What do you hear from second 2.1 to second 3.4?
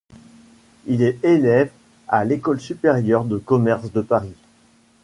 l'Ecole Supérieure de